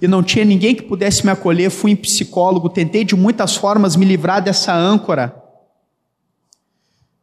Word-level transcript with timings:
e 0.00 0.06
não 0.06 0.22
tinha 0.22 0.44
ninguém 0.44 0.74
que 0.74 0.82
pudesse 0.82 1.24
me 1.24 1.32
acolher, 1.32 1.70
fui 1.70 1.90
em 1.90 1.96
psicólogo, 1.96 2.68
tentei 2.68 3.04
de 3.04 3.16
muitas 3.16 3.56
formas 3.56 3.96
me 3.96 4.04
livrar 4.04 4.42
dessa 4.42 4.74
âncora. 4.74 5.34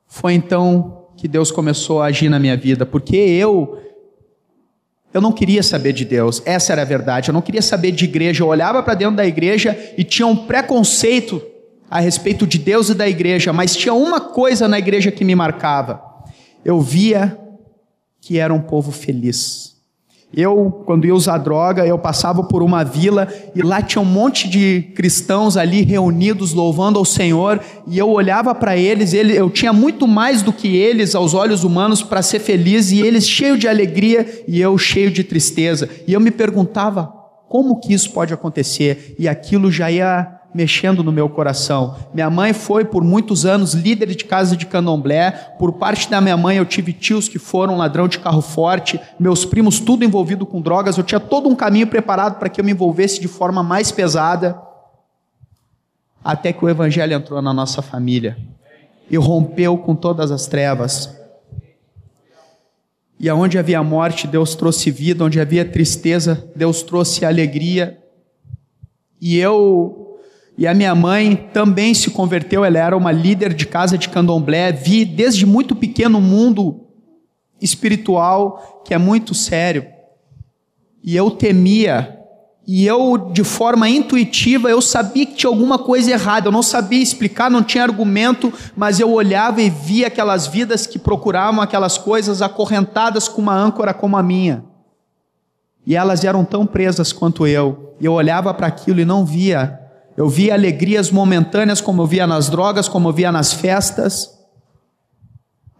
Foi 0.07 0.33
então 0.33 1.07
que 1.15 1.27
Deus 1.27 1.51
começou 1.51 2.01
a 2.01 2.07
agir 2.07 2.29
na 2.29 2.39
minha 2.39 2.57
vida, 2.57 2.85
porque 2.85 3.15
eu 3.15 3.79
eu 5.13 5.21
não 5.21 5.31
queria 5.31 5.63
saber 5.63 5.93
de 5.93 6.03
Deus, 6.03 6.41
essa 6.45 6.73
era 6.73 6.81
a 6.81 6.85
verdade. 6.85 7.29
Eu 7.29 7.33
não 7.33 7.41
queria 7.41 7.61
saber 7.61 7.93
de 7.93 8.03
igreja. 8.03 8.43
Eu 8.43 8.47
olhava 8.47 8.83
para 8.83 8.95
dentro 8.95 9.15
da 9.15 9.25
igreja 9.25 9.93
e 9.97 10.03
tinha 10.03 10.27
um 10.27 10.35
preconceito 10.35 11.41
a 11.89 12.01
respeito 12.01 12.45
de 12.45 12.59
Deus 12.59 12.89
e 12.89 12.93
da 12.93 13.07
igreja, 13.07 13.53
mas 13.53 13.77
tinha 13.77 13.93
uma 13.93 14.19
coisa 14.19 14.67
na 14.67 14.77
igreja 14.77 15.11
que 15.11 15.23
me 15.23 15.33
marcava. 15.33 16.03
Eu 16.65 16.81
via 16.81 17.39
que 18.19 18.37
era 18.37 18.53
um 18.53 18.59
povo 18.59 18.91
feliz. 18.91 19.74
Eu, 20.33 20.83
quando 20.85 21.05
ia 21.05 21.15
usar 21.15 21.37
droga, 21.37 21.85
eu 21.85 21.97
passava 21.97 22.43
por 22.43 22.61
uma 22.61 22.83
vila 22.83 23.27
e 23.55 23.61
lá 23.61 23.81
tinha 23.81 24.01
um 24.01 24.05
monte 24.05 24.49
de 24.49 24.81
cristãos 24.93 25.55
ali 25.55 25.81
reunidos 25.81 26.51
louvando 26.51 26.99
ao 26.99 27.05
Senhor, 27.05 27.61
e 27.87 27.97
eu 27.97 28.09
olhava 28.09 28.53
para 28.53 28.75
eles, 28.75 29.13
ele, 29.13 29.33
eu 29.33 29.49
tinha 29.49 29.71
muito 29.71 30.05
mais 30.07 30.41
do 30.41 30.51
que 30.51 30.75
eles 30.75 31.15
aos 31.15 31.33
olhos 31.33 31.63
humanos 31.63 32.03
para 32.03 32.21
ser 32.21 32.39
feliz, 32.39 32.91
e 32.91 32.99
eles 32.99 33.27
cheios 33.27 33.59
de 33.59 33.67
alegria 33.67 34.43
e 34.47 34.59
eu 34.59 34.77
cheio 34.77 35.09
de 35.09 35.23
tristeza. 35.23 35.89
E 36.05 36.13
eu 36.13 36.19
me 36.19 36.31
perguntava 36.31 37.13
como 37.47 37.79
que 37.79 37.93
isso 37.93 38.11
pode 38.11 38.33
acontecer? 38.33 39.15
E 39.17 39.29
aquilo 39.29 39.71
já 39.71 39.89
ia 39.89 40.34
mexendo 40.55 41.03
no 41.03 41.11
meu 41.11 41.27
coração. 41.27 41.97
Minha 42.13 42.29
mãe 42.29 42.53
foi 42.53 42.85
por 42.85 43.03
muitos 43.03 43.45
anos 43.45 43.73
líder 43.73 44.15
de 44.15 44.23
casa 44.23 44.55
de 44.55 44.65
candomblé. 44.65 45.29
Por 45.59 45.73
parte 45.73 46.09
da 46.09 46.21
minha 46.21 46.37
mãe, 46.37 46.55
eu 46.55 46.65
tive 46.65 46.93
tios 46.93 47.27
que 47.27 47.37
foram 47.37 47.75
ladrão 47.75 48.07
de 48.07 48.19
carro 48.19 48.41
forte, 48.41 48.97
meus 49.19 49.43
primos 49.43 49.81
tudo 49.81 50.05
envolvido 50.05 50.45
com 50.45 50.61
drogas. 50.61 50.97
Eu 50.97 51.03
tinha 51.03 51.19
todo 51.19 51.49
um 51.49 51.55
caminho 51.55 51.87
preparado 51.87 52.39
para 52.39 52.47
que 52.47 52.61
eu 52.61 52.63
me 52.63 52.71
envolvesse 52.71 53.19
de 53.19 53.27
forma 53.27 53.61
mais 53.61 53.91
pesada. 53.91 54.57
Até 56.23 56.53
que 56.53 56.63
o 56.63 56.69
evangelho 56.69 57.13
entrou 57.13 57.41
na 57.41 57.53
nossa 57.53 57.81
família 57.81 58.37
e 59.11 59.17
rompeu 59.17 59.77
com 59.77 59.93
todas 59.93 60.31
as 60.31 60.47
trevas. 60.47 61.13
E 63.19 63.27
aonde 63.27 63.57
havia 63.57 63.83
morte, 63.83 64.25
Deus 64.25 64.55
trouxe 64.55 64.89
vida, 64.89 65.25
onde 65.25 65.37
havia 65.37 65.65
tristeza, 65.65 66.49
Deus 66.55 66.81
trouxe 66.81 67.25
alegria. 67.25 67.99
E 69.19 69.37
eu 69.37 70.05
e 70.57 70.65
a 70.65 70.73
minha 70.73 70.95
mãe 70.95 71.49
também 71.53 71.93
se 71.93 72.09
converteu, 72.09 72.63
ela 72.63 72.79
era 72.79 72.95
uma 72.95 73.11
líder 73.11 73.53
de 73.53 73.65
casa 73.65 73.97
de 73.97 74.07
candomblé. 74.07 74.71
Vi 74.71 75.03
desde 75.03 75.45
muito 75.45 75.75
pequeno 75.75 76.19
um 76.19 76.21
mundo 76.21 76.81
espiritual 77.61 78.81
que 78.85 78.93
é 78.93 78.97
muito 78.97 79.33
sério. 79.33 79.85
E 81.03 81.15
eu 81.15 81.29
temia, 81.29 82.19
e 82.65 82.87
eu, 82.87 83.29
de 83.31 83.43
forma 83.43 83.89
intuitiva, 83.89 84.69
eu 84.69 84.81
sabia 84.81 85.25
que 85.25 85.35
tinha 85.35 85.49
alguma 85.49 85.77
coisa 85.77 86.09
errada. 86.09 86.47
Eu 86.47 86.53
não 86.53 86.63
sabia 86.63 87.03
explicar, 87.03 87.51
não 87.51 87.61
tinha 87.61 87.83
argumento, 87.83 88.51
mas 88.77 88.99
eu 88.99 89.11
olhava 89.11 89.61
e 89.61 89.69
via 89.69 90.07
aquelas 90.07 90.47
vidas 90.47 90.87
que 90.87 90.97
procuravam 90.97 91.61
aquelas 91.61 91.97
coisas 91.97 92.41
acorrentadas 92.41 93.27
com 93.27 93.41
uma 93.41 93.55
âncora 93.55 93.93
como 93.93 94.15
a 94.15 94.23
minha. 94.23 94.63
E 95.85 95.95
elas 95.95 96.23
eram 96.23 96.45
tão 96.45 96.65
presas 96.65 97.11
quanto 97.11 97.45
eu. 97.45 97.93
E 97.99 98.05
eu 98.05 98.13
olhava 98.13 98.53
para 98.53 98.67
aquilo 98.67 99.01
e 99.01 99.05
não 99.05 99.25
via 99.25 99.84
eu 100.17 100.29
via 100.29 100.53
alegrias 100.53 101.11
momentâneas, 101.11 101.81
como 101.81 102.01
eu 102.01 102.07
via 102.07 102.25
nas 102.25 102.49
drogas, 102.49 102.87
como 102.87 103.09
eu 103.09 103.13
via 103.13 103.31
nas 103.31 103.53
festas. 103.53 104.33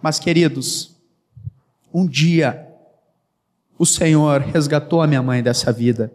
Mas, 0.01 0.19
queridos, 0.19 0.95
um 1.93 2.05
dia 2.05 2.67
o 3.77 3.85
Senhor 3.85 4.41
resgatou 4.41 5.01
a 5.01 5.07
minha 5.07 5.21
mãe 5.21 5.41
dessa 5.41 5.71
vida. 5.71 6.11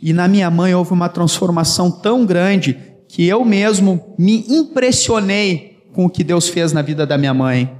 E 0.00 0.12
na 0.12 0.26
minha 0.28 0.50
mãe 0.50 0.74
houve 0.74 0.92
uma 0.92 1.08
transformação 1.08 1.90
tão 1.90 2.24
grande 2.24 2.78
que 3.08 3.26
eu 3.26 3.44
mesmo 3.44 4.14
me 4.16 4.44
impressionei 4.48 5.82
com 5.92 6.06
o 6.06 6.10
que 6.10 6.22
Deus 6.22 6.48
fez 6.48 6.72
na 6.72 6.82
vida 6.82 7.06
da 7.06 7.18
minha 7.18 7.34
mãe. 7.34 7.76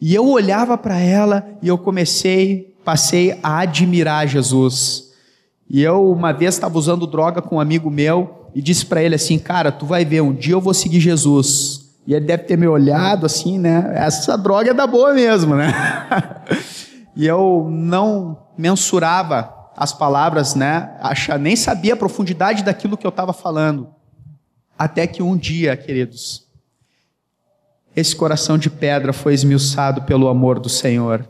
E 0.00 0.14
eu 0.14 0.26
olhava 0.28 0.78
para 0.78 0.98
ela 0.98 1.58
e 1.60 1.68
eu 1.68 1.76
comecei, 1.76 2.76
passei 2.84 3.38
a 3.42 3.58
admirar 3.58 4.28
Jesus. 4.28 5.10
E 5.68 5.82
eu 5.82 6.10
uma 6.10 6.32
vez 6.32 6.54
estava 6.54 6.78
usando 6.78 7.06
droga 7.06 7.42
com 7.42 7.56
um 7.56 7.60
amigo 7.60 7.90
meu 7.90 8.37
e 8.54 8.62
disse 8.62 8.86
para 8.86 9.02
ele 9.02 9.14
assim: 9.14 9.38
Cara, 9.38 9.70
tu 9.70 9.86
vai 9.86 10.04
ver, 10.04 10.20
um 10.20 10.32
dia 10.32 10.54
eu 10.54 10.60
vou 10.60 10.74
seguir 10.74 11.00
Jesus. 11.00 11.88
E 12.06 12.14
ele 12.14 12.24
deve 12.24 12.44
ter 12.44 12.56
me 12.56 12.66
olhado 12.66 13.26
assim, 13.26 13.58
né? 13.58 13.92
Essa 13.94 14.36
droga 14.36 14.70
é 14.70 14.74
da 14.74 14.86
boa 14.86 15.12
mesmo, 15.12 15.54
né? 15.54 15.72
e 17.14 17.26
eu 17.26 17.68
não 17.70 18.38
mensurava 18.56 19.54
as 19.76 19.92
palavras, 19.92 20.54
né? 20.54 20.96
Acha, 21.00 21.36
nem 21.36 21.54
sabia 21.54 21.94
a 21.94 21.96
profundidade 21.96 22.64
daquilo 22.64 22.96
que 22.96 23.06
eu 23.06 23.10
estava 23.10 23.32
falando. 23.32 23.88
Até 24.78 25.06
que 25.06 25.22
um 25.22 25.36
dia, 25.36 25.76
queridos, 25.76 26.46
esse 27.94 28.16
coração 28.16 28.56
de 28.56 28.70
pedra 28.70 29.12
foi 29.12 29.34
esmiuçado 29.34 30.02
pelo 30.02 30.28
amor 30.28 30.58
do 30.58 30.68
Senhor. 30.68 31.28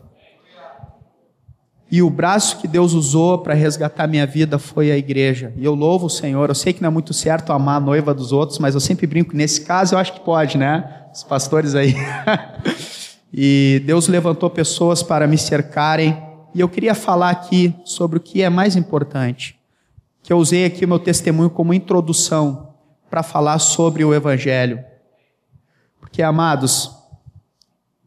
E 1.90 2.02
o 2.02 2.10
braço 2.10 2.58
que 2.58 2.68
Deus 2.68 2.92
usou 2.92 3.38
para 3.38 3.54
resgatar 3.54 4.06
minha 4.06 4.26
vida 4.26 4.58
foi 4.58 4.90
a 4.92 4.98
igreja. 4.98 5.54
E 5.56 5.64
eu 5.64 5.74
louvo 5.74 6.06
o 6.06 6.10
Senhor. 6.10 6.50
Eu 6.50 6.54
sei 6.54 6.72
que 6.72 6.82
não 6.82 6.88
é 6.88 6.92
muito 6.92 7.14
certo 7.14 7.50
amar 7.50 7.78
a 7.78 7.80
noiva 7.80 8.12
dos 8.12 8.30
outros, 8.30 8.58
mas 8.58 8.74
eu 8.74 8.80
sempre 8.80 9.06
brinco. 9.06 9.34
Nesse 9.34 9.62
caso, 9.62 9.94
eu 9.94 9.98
acho 9.98 10.12
que 10.12 10.20
pode, 10.20 10.58
né? 10.58 11.06
Os 11.14 11.22
pastores 11.22 11.74
aí. 11.74 11.94
e 13.32 13.82
Deus 13.86 14.06
levantou 14.06 14.50
pessoas 14.50 15.02
para 15.02 15.26
me 15.26 15.38
cercarem. 15.38 16.22
E 16.54 16.60
eu 16.60 16.68
queria 16.68 16.94
falar 16.94 17.30
aqui 17.30 17.74
sobre 17.86 18.18
o 18.18 18.20
que 18.20 18.42
é 18.42 18.50
mais 18.50 18.76
importante. 18.76 19.58
Que 20.22 20.30
eu 20.30 20.36
usei 20.36 20.66
aqui 20.66 20.84
o 20.84 20.88
meu 20.88 20.98
testemunho 20.98 21.48
como 21.48 21.72
introdução 21.72 22.74
para 23.08 23.22
falar 23.22 23.58
sobre 23.60 24.04
o 24.04 24.12
Evangelho. 24.12 24.78
Porque, 25.98 26.22
amados, 26.22 26.97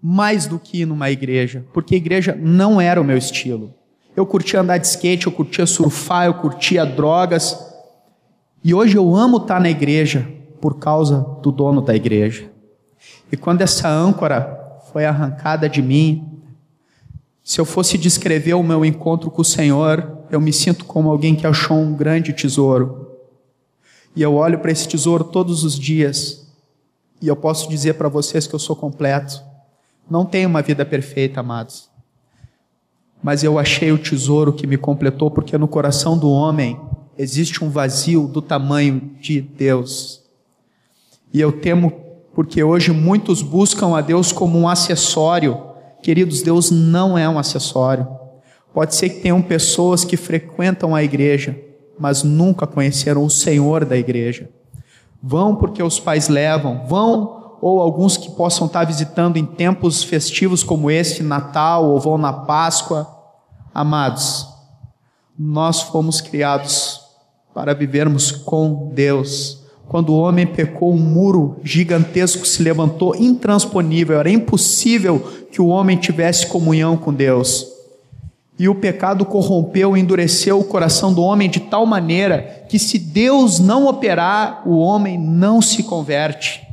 mais 0.01 0.47
do 0.47 0.57
que 0.57 0.85
numa 0.85 1.11
igreja, 1.11 1.63
porque 1.71 1.95
igreja 1.95 2.35
não 2.41 2.81
era 2.81 2.99
o 2.99 3.03
meu 3.03 3.17
estilo. 3.17 3.73
Eu 4.15 4.25
curtia 4.25 4.61
andar 4.61 4.77
de 4.77 4.87
skate, 4.87 5.27
eu 5.27 5.31
curtia 5.31 5.65
surfar, 5.65 6.25
eu 6.25 6.33
curtia 6.33 6.85
drogas. 6.85 7.57
E 8.63 8.73
hoje 8.73 8.97
eu 8.97 9.15
amo 9.15 9.37
estar 9.37 9.59
na 9.61 9.69
igreja 9.69 10.27
por 10.59 10.79
causa 10.79 11.25
do 11.41 11.51
dono 11.51 11.81
da 11.81 11.95
igreja. 11.95 12.51
E 13.31 13.37
quando 13.37 13.61
essa 13.61 13.87
âncora 13.87 14.79
foi 14.91 15.05
arrancada 15.05 15.69
de 15.69 15.81
mim, 15.81 16.27
se 17.43 17.61
eu 17.61 17.65
fosse 17.65 17.97
descrever 17.97 18.55
o 18.55 18.63
meu 18.63 18.83
encontro 18.83 19.29
com 19.31 19.41
o 19.41 19.45
Senhor, 19.45 20.17
eu 20.29 20.41
me 20.41 20.51
sinto 20.51 20.83
como 20.85 21.09
alguém 21.09 21.35
que 21.35 21.47
achou 21.47 21.77
um 21.77 21.93
grande 21.93 22.33
tesouro. 22.33 23.07
E 24.15 24.21
eu 24.21 24.33
olho 24.35 24.59
para 24.59 24.71
esse 24.71 24.87
tesouro 24.87 25.23
todos 25.23 25.63
os 25.63 25.79
dias, 25.79 26.47
e 27.21 27.27
eu 27.27 27.35
posso 27.35 27.69
dizer 27.69 27.93
para 27.93 28.09
vocês 28.09 28.45
que 28.45 28.53
eu 28.53 28.59
sou 28.59 28.75
completo 28.75 29.50
não 30.11 30.25
tenho 30.25 30.49
uma 30.49 30.61
vida 30.61 30.83
perfeita, 30.83 31.39
amados. 31.39 31.89
Mas 33.23 33.45
eu 33.45 33.57
achei 33.57 33.93
o 33.93 33.97
tesouro 33.97 34.51
que 34.51 34.67
me 34.67 34.75
completou, 34.75 35.31
porque 35.31 35.57
no 35.57 35.69
coração 35.69 36.17
do 36.17 36.29
homem 36.29 36.77
existe 37.17 37.63
um 37.63 37.69
vazio 37.69 38.27
do 38.27 38.41
tamanho 38.41 39.11
de 39.21 39.39
Deus. 39.39 40.21
E 41.33 41.39
eu 41.39 41.53
temo 41.53 41.93
porque 42.33 42.61
hoje 42.61 42.91
muitos 42.91 43.41
buscam 43.41 43.95
a 43.95 44.01
Deus 44.01 44.33
como 44.33 44.59
um 44.59 44.67
acessório. 44.67 45.61
Queridos, 46.03 46.41
Deus 46.41 46.69
não 46.69 47.17
é 47.17 47.29
um 47.29 47.39
acessório. 47.39 48.05
Pode 48.73 48.95
ser 48.95 49.07
que 49.07 49.21
tenham 49.21 49.41
pessoas 49.41 50.03
que 50.03 50.17
frequentam 50.17 50.93
a 50.93 51.01
igreja, 51.01 51.57
mas 51.97 52.21
nunca 52.21 52.67
conheceram 52.67 53.23
o 53.23 53.29
Senhor 53.29 53.85
da 53.85 53.95
igreja. 53.95 54.49
Vão 55.23 55.55
porque 55.55 55.81
os 55.81 56.01
pais 56.01 56.27
levam, 56.27 56.85
vão 56.85 57.40
ou 57.61 57.79
alguns 57.79 58.17
que 58.17 58.31
possam 58.31 58.65
estar 58.65 58.83
visitando 58.83 59.37
em 59.37 59.45
tempos 59.45 60.03
festivos 60.03 60.63
como 60.63 60.89
este, 60.89 61.21
Natal, 61.21 61.85
ou 61.85 61.99
vão 61.99 62.17
na 62.17 62.33
Páscoa. 62.33 63.07
Amados, 63.73 64.47
nós 65.37 65.81
fomos 65.81 66.19
criados 66.19 66.99
para 67.53 67.75
vivermos 67.75 68.31
com 68.31 68.89
Deus. 68.93 69.61
Quando 69.87 70.09
o 70.09 70.17
homem 70.17 70.47
pecou, 70.47 70.93
um 70.93 70.97
muro 70.97 71.59
gigantesco 71.63 72.47
se 72.47 72.63
levantou, 72.63 73.15
intransponível, 73.15 74.19
era 74.19 74.29
impossível 74.29 75.19
que 75.51 75.61
o 75.61 75.67
homem 75.67 75.97
tivesse 75.97 76.47
comunhão 76.47 76.97
com 76.97 77.13
Deus. 77.13 77.67
E 78.57 78.69
o 78.69 78.75
pecado 78.75 79.25
corrompeu, 79.25 79.97
endureceu 79.97 80.59
o 80.59 80.63
coração 80.63 81.13
do 81.13 81.21
homem 81.21 81.49
de 81.49 81.59
tal 81.59 81.85
maneira 81.85 82.65
que, 82.69 82.79
se 82.79 82.97
Deus 82.97 83.59
não 83.59 83.85
operar, 83.85 84.61
o 84.65 84.77
homem 84.77 85.17
não 85.17 85.61
se 85.61 85.83
converte 85.83 86.70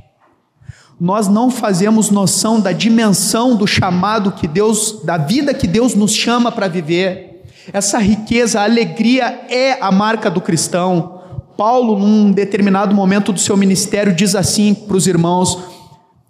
nós 1.00 1.28
não 1.28 1.50
fazemos 1.50 2.10
noção 2.10 2.60
da 2.60 2.72
dimensão 2.72 3.54
do 3.54 3.66
chamado 3.66 4.32
que 4.32 4.48
Deus, 4.48 5.00
da 5.04 5.16
vida 5.16 5.54
que 5.54 5.66
Deus 5.66 5.94
nos 5.94 6.12
chama 6.12 6.50
para 6.50 6.66
viver. 6.66 7.44
Essa 7.72 7.98
riqueza, 7.98 8.60
a 8.60 8.64
alegria 8.64 9.46
é 9.48 9.78
a 9.80 9.92
marca 9.92 10.30
do 10.30 10.40
cristão. 10.40 11.20
Paulo, 11.56 11.98
num 11.98 12.32
determinado 12.32 12.94
momento 12.94 13.32
do 13.32 13.38
seu 13.38 13.56
ministério, 13.56 14.14
diz 14.14 14.34
assim 14.34 14.74
para 14.74 14.96
os 14.96 15.06
irmãos: 15.06 15.58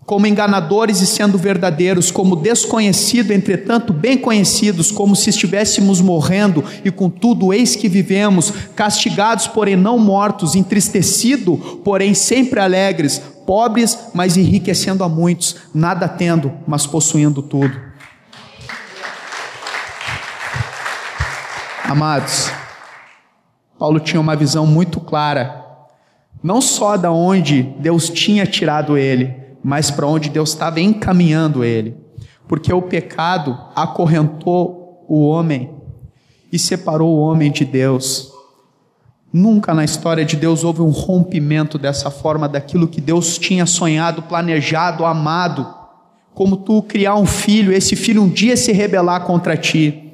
como 0.05 0.27
enganadores 0.27 1.01
e 1.01 1.07
sendo 1.07 1.39
verdadeiros, 1.39 2.11
como 2.11 2.37
desconhecido, 2.37 3.33
entretanto 3.33 3.93
bem 3.93 4.19
conhecidos, 4.19 4.91
como 4.91 5.15
se 5.15 5.31
estivéssemos 5.31 6.01
morrendo, 6.01 6.65
e 6.85 6.91
contudo 6.91 7.53
eis 7.53 7.77
que 7.77 7.89
vivemos, 7.89 8.51
castigados, 8.75 9.47
porém 9.47 9.77
não 9.77 9.99
mortos, 9.99 10.55
entristecido, 10.55 11.57
porém 11.85 12.15
sempre 12.15 12.59
alegres, 12.59 13.23
pobres, 13.49 14.11
mas 14.13 14.37
enriquecendo 14.37 15.03
a 15.03 15.09
muitos, 15.09 15.57
nada 15.73 16.07
tendo, 16.07 16.53
mas 16.67 16.87
possuindo 16.87 17.41
tudo. 17.41 17.81
Amados, 21.83 22.53
Paulo 23.79 24.01
tinha 24.01 24.21
uma 24.21 24.37
visão 24.37 24.67
muito 24.67 25.01
clara, 25.01 25.65
não 26.43 26.61
só 26.61 26.99
da 26.99 27.11
onde 27.11 27.63
Deus 27.63 28.11
tinha 28.11 28.45
tirado 28.45 28.99
ele, 28.99 29.35
mas 29.65 29.91
para 29.91 30.07
onde 30.07 30.29
Deus 30.29 30.51
estava 30.51 30.79
encaminhando 30.79 31.65
ele. 31.65 31.97
Porque 32.47 32.71
o 32.71 32.83
pecado 32.83 33.59
acorrentou 33.75 35.07
o 35.09 35.27
homem 35.27 35.75
e 36.53 36.59
separou 36.59 37.17
o 37.17 37.21
homem 37.21 37.51
de 37.51 37.65
Deus. 37.65 38.28
Nunca 39.33 39.75
na 39.75 39.85
história 39.85 40.25
de 40.25 40.37
Deus 40.37 40.65
houve 40.65 40.81
um 40.81 40.89
rompimento 40.89 41.79
dessa 41.79 42.11
forma 42.11 42.49
daquilo 42.49 42.89
que 42.89 43.01
Deus 43.01 43.37
tinha 43.37 43.67
sonhado, 43.67 44.23
planejado, 44.23 45.05
amado. 45.05 45.67
Como 46.35 46.57
tu 46.57 46.83
criar 46.83 47.17
um 47.17 47.27
filho, 47.27 47.73
esse 47.73 47.95
filho 47.95 48.23
um 48.23 48.29
dia 48.29 48.57
se 48.57 48.73
rebelar 48.73 49.25
contra 49.25 49.57
ti. 49.57 50.13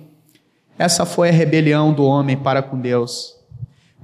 Essa 0.77 1.07
foi 1.07 1.29
a 1.29 1.33
rebelião 1.33 1.93
do 1.93 2.05
homem 2.05 2.37
para 2.37 2.61
com 2.61 2.79
Deus. 2.81 3.35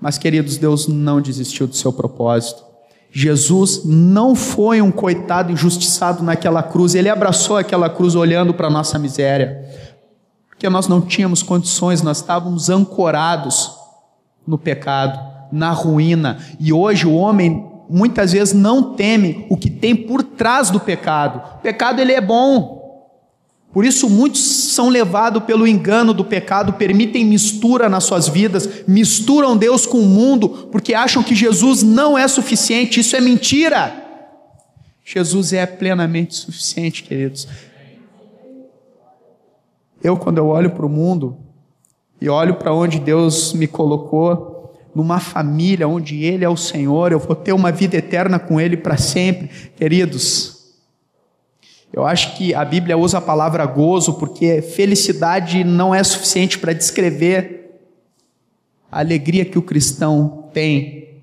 Mas, 0.00 0.16
queridos, 0.16 0.56
Deus 0.56 0.86
não 0.86 1.20
desistiu 1.20 1.66
do 1.66 1.74
seu 1.74 1.92
propósito. 1.92 2.62
Jesus 3.10 3.82
não 3.84 4.36
foi 4.36 4.80
um 4.80 4.92
coitado 4.92 5.50
injustiçado 5.50 6.22
naquela 6.22 6.62
cruz, 6.62 6.94
ele 6.94 7.08
abraçou 7.08 7.56
aquela 7.56 7.90
cruz 7.90 8.14
olhando 8.14 8.54
para 8.54 8.68
a 8.68 8.70
nossa 8.70 9.00
miséria, 9.00 9.68
porque 10.48 10.68
nós 10.68 10.86
não 10.86 11.00
tínhamos 11.00 11.42
condições, 11.42 12.02
nós 12.02 12.18
estávamos 12.18 12.70
ancorados 12.70 13.79
no 14.50 14.58
pecado, 14.58 15.18
na 15.50 15.70
ruína, 15.70 16.38
e 16.58 16.72
hoje 16.72 17.06
o 17.06 17.14
homem 17.14 17.66
muitas 17.88 18.32
vezes 18.32 18.52
não 18.52 18.94
teme 18.94 19.46
o 19.48 19.56
que 19.56 19.70
tem 19.70 19.96
por 19.96 20.22
trás 20.22 20.70
do 20.70 20.78
pecado. 20.78 21.40
O 21.56 21.58
pecado 21.58 22.00
ele 22.00 22.12
é 22.12 22.20
bom, 22.20 22.80
por 23.72 23.84
isso, 23.84 24.10
muitos 24.10 24.40
são 24.40 24.88
levados 24.88 25.44
pelo 25.44 25.66
engano 25.66 26.12
do 26.12 26.24
pecado, 26.24 26.72
permitem 26.72 27.24
mistura 27.24 27.88
nas 27.88 28.02
suas 28.02 28.28
vidas, 28.28 28.68
misturam 28.86 29.56
Deus 29.56 29.86
com 29.86 29.98
o 29.98 30.08
mundo, 30.08 30.68
porque 30.72 30.92
acham 30.92 31.22
que 31.22 31.36
Jesus 31.36 31.82
não 31.82 32.18
é 32.18 32.26
suficiente. 32.26 32.98
Isso 32.98 33.14
é 33.14 33.20
mentira. 33.20 33.94
Jesus 35.04 35.52
é 35.52 35.66
plenamente 35.66 36.34
suficiente, 36.34 37.04
queridos. 37.04 37.46
Eu, 40.02 40.16
quando 40.16 40.38
eu 40.38 40.48
olho 40.48 40.70
para 40.70 40.86
o 40.86 40.88
mundo 40.88 41.38
e 42.20 42.28
olho 42.28 42.54
para 42.54 42.74
onde 42.74 43.00
Deus 43.00 43.52
me 43.52 43.66
colocou, 43.66 44.74
numa 44.94 45.20
família 45.20 45.88
onde 45.88 46.24
Ele 46.24 46.44
é 46.44 46.48
o 46.48 46.56
Senhor, 46.56 47.12
eu 47.12 47.18
vou 47.18 47.34
ter 47.34 47.52
uma 47.52 47.72
vida 47.72 47.96
eterna 47.96 48.38
com 48.38 48.60
Ele 48.60 48.76
para 48.76 48.96
sempre, 48.96 49.48
queridos. 49.76 50.60
Eu 51.92 52.06
acho 52.06 52.36
que 52.36 52.54
a 52.54 52.64
Bíblia 52.64 52.96
usa 52.96 53.18
a 53.18 53.20
palavra 53.22 53.64
gozo 53.66 54.14
porque 54.14 54.62
felicidade 54.62 55.64
não 55.64 55.94
é 55.94 56.02
suficiente 56.04 56.58
para 56.58 56.72
descrever 56.72 57.80
a 58.90 59.00
alegria 59.00 59.44
que 59.44 59.58
o 59.58 59.62
cristão 59.62 60.48
tem 60.52 61.20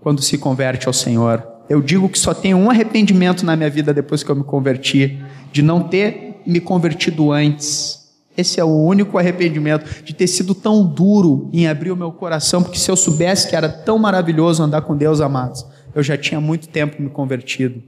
quando 0.00 0.22
se 0.22 0.38
converte 0.38 0.86
ao 0.86 0.92
Senhor. 0.92 1.46
Eu 1.68 1.80
digo 1.80 2.08
que 2.08 2.18
só 2.18 2.34
tenho 2.34 2.56
um 2.56 2.70
arrependimento 2.70 3.44
na 3.44 3.54
minha 3.54 3.70
vida 3.70 3.94
depois 3.94 4.22
que 4.22 4.30
eu 4.30 4.36
me 4.36 4.44
converti, 4.44 5.22
de 5.52 5.62
não 5.62 5.82
ter 5.82 6.40
me 6.46 6.60
convertido 6.60 7.30
antes. 7.30 7.99
Esse 8.40 8.58
é 8.58 8.64
o 8.64 8.68
único 8.68 9.18
arrependimento, 9.18 10.02
de 10.02 10.14
ter 10.14 10.26
sido 10.26 10.54
tão 10.54 10.84
duro 10.84 11.48
em 11.52 11.68
abrir 11.68 11.90
o 11.90 11.96
meu 11.96 12.10
coração, 12.10 12.62
porque 12.62 12.78
se 12.78 12.90
eu 12.90 12.96
soubesse 12.96 13.48
que 13.48 13.54
era 13.54 13.68
tão 13.68 13.98
maravilhoso 13.98 14.62
andar 14.62 14.82
com 14.82 14.96
Deus, 14.96 15.20
amados, 15.20 15.66
eu 15.94 16.02
já 16.02 16.16
tinha 16.16 16.40
muito 16.40 16.68
tempo 16.68 17.00
me 17.02 17.10
convertido. 17.10 17.82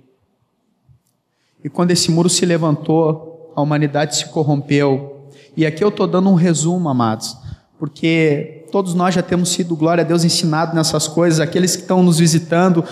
E 1.64 1.68
quando 1.68 1.92
esse 1.92 2.10
muro 2.10 2.28
se 2.28 2.44
levantou, 2.44 3.52
a 3.54 3.62
humanidade 3.62 4.16
se 4.16 4.26
corrompeu. 4.26 5.28
E 5.56 5.64
aqui 5.64 5.82
eu 5.82 5.88
estou 5.88 6.06
dando 6.06 6.28
um 6.28 6.34
resumo, 6.34 6.88
amados, 6.88 7.36
porque 7.78 8.66
todos 8.72 8.94
nós 8.94 9.14
já 9.14 9.22
temos 9.22 9.50
sido, 9.50 9.76
glória 9.76 10.02
a 10.02 10.06
Deus, 10.06 10.24
ensinados 10.24 10.74
nessas 10.74 11.06
coisas. 11.06 11.40
Aqueles 11.40 11.76
que 11.76 11.82
estão 11.82 12.02
nos 12.02 12.18
visitando, 12.18 12.84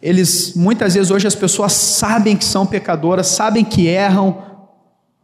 eles, 0.00 0.54
muitas 0.54 0.94
vezes 0.94 1.10
hoje 1.10 1.26
as 1.26 1.34
pessoas 1.34 1.72
sabem 1.72 2.36
que 2.36 2.44
são 2.44 2.66
pecadoras, 2.66 3.26
sabem 3.26 3.64
que 3.64 3.86
erram, 3.86 4.55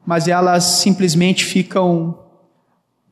mas 0.04 0.28
elas 0.28 0.64
simplesmente 0.64 1.44
ficam 1.44 2.18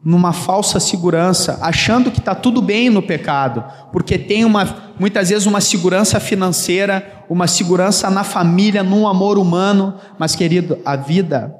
numa 0.02 0.32
falsa 0.32 0.80
segurança, 0.80 1.58
achando 1.60 2.10
que 2.10 2.20
está 2.20 2.34
tudo 2.34 2.62
bem 2.62 2.88
no 2.88 3.02
pecado, 3.02 3.64
porque 3.92 4.18
tem 4.18 4.44
uma, 4.44 4.92
muitas 4.98 5.28
vezes 5.28 5.46
uma 5.46 5.60
segurança 5.60 6.18
financeira, 6.18 7.24
uma 7.28 7.46
segurança 7.46 8.08
na 8.10 8.24
família, 8.24 8.82
num 8.82 9.06
amor 9.06 9.38
humano, 9.38 9.94
mas 10.18 10.34
querido, 10.34 10.78
a 10.84 10.96
vida 10.96 11.54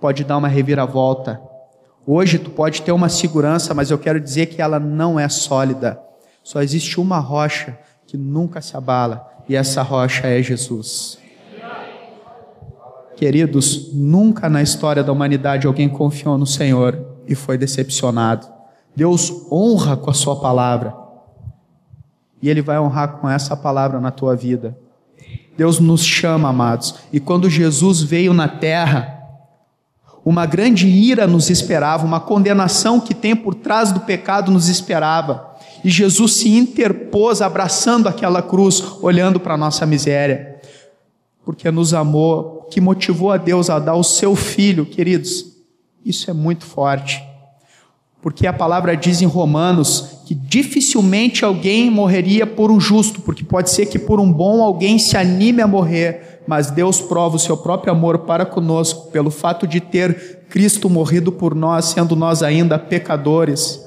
pode 0.00 0.24
dar 0.24 0.36
uma 0.36 0.48
reviravolta. 0.48 1.40
Hoje 2.04 2.38
tu 2.38 2.50
pode 2.50 2.82
ter 2.82 2.90
uma 2.90 3.08
segurança, 3.08 3.72
mas 3.74 3.90
eu 3.90 3.98
quero 3.98 4.20
dizer 4.20 4.46
que 4.46 4.60
ela 4.60 4.80
não 4.80 5.20
é 5.20 5.28
sólida. 5.28 6.00
Só 6.42 6.62
existe 6.62 6.98
uma 6.98 7.18
rocha 7.18 7.78
que 8.06 8.16
nunca 8.16 8.60
se 8.60 8.76
abala, 8.76 9.24
e 9.48 9.54
essa 9.54 9.82
rocha 9.82 10.26
é 10.26 10.42
Jesus. 10.42 11.18
Queridos, 13.18 13.92
nunca 13.92 14.48
na 14.48 14.62
história 14.62 15.02
da 15.02 15.10
humanidade 15.10 15.66
alguém 15.66 15.88
confiou 15.88 16.38
no 16.38 16.46
Senhor 16.46 17.04
e 17.26 17.34
foi 17.34 17.58
decepcionado. 17.58 18.46
Deus 18.94 19.32
honra 19.50 19.96
com 19.96 20.08
a 20.08 20.14
sua 20.14 20.36
palavra. 20.36 20.94
E 22.40 22.48
Ele 22.48 22.62
vai 22.62 22.78
honrar 22.78 23.18
com 23.18 23.28
essa 23.28 23.56
palavra 23.56 23.98
na 23.98 24.12
tua 24.12 24.36
vida. 24.36 24.78
Deus 25.56 25.80
nos 25.80 26.04
chama, 26.04 26.50
amados. 26.50 26.94
E 27.12 27.18
quando 27.18 27.50
Jesus 27.50 28.02
veio 28.02 28.32
na 28.32 28.46
terra, 28.46 29.20
uma 30.24 30.46
grande 30.46 30.86
ira 30.86 31.26
nos 31.26 31.50
esperava, 31.50 32.06
uma 32.06 32.20
condenação 32.20 33.00
que 33.00 33.14
tem 33.14 33.34
por 33.34 33.56
trás 33.56 33.90
do 33.90 33.98
pecado 33.98 34.52
nos 34.52 34.68
esperava. 34.68 35.56
E 35.82 35.90
Jesus 35.90 36.34
se 36.34 36.56
interpôs, 36.56 37.42
abraçando 37.42 38.08
aquela 38.08 38.42
cruz, 38.42 38.80
olhando 39.02 39.40
para 39.40 39.54
a 39.54 39.58
nossa 39.58 39.84
miséria, 39.84 40.60
porque 41.44 41.68
nos 41.68 41.92
amou, 41.92 42.57
que 42.70 42.80
motivou 42.80 43.32
a 43.32 43.36
Deus 43.36 43.70
a 43.70 43.78
dar 43.78 43.94
o 43.94 44.04
seu 44.04 44.34
filho, 44.36 44.86
queridos. 44.86 45.56
Isso 46.04 46.30
é 46.30 46.34
muito 46.34 46.64
forte. 46.64 47.22
Porque 48.20 48.46
a 48.46 48.52
palavra 48.52 48.96
diz 48.96 49.22
em 49.22 49.26
Romanos 49.26 50.22
que 50.26 50.34
dificilmente 50.34 51.44
alguém 51.44 51.90
morreria 51.90 52.46
por 52.46 52.70
um 52.70 52.80
justo, 52.80 53.20
porque 53.20 53.44
pode 53.44 53.70
ser 53.70 53.86
que 53.86 53.98
por 53.98 54.20
um 54.20 54.30
bom 54.30 54.62
alguém 54.62 54.98
se 54.98 55.16
anime 55.16 55.62
a 55.62 55.66
morrer, 55.66 56.42
mas 56.46 56.70
Deus 56.70 57.00
prova 57.00 57.36
o 57.36 57.38
seu 57.38 57.56
próprio 57.56 57.92
amor 57.92 58.20
para 58.20 58.44
conosco 58.44 59.10
pelo 59.10 59.30
fato 59.30 59.66
de 59.66 59.80
ter 59.80 60.46
Cristo 60.48 60.90
morrido 60.90 61.30
por 61.30 61.54
nós, 61.54 61.86
sendo 61.86 62.16
nós 62.16 62.42
ainda 62.42 62.78
pecadores. 62.78 63.86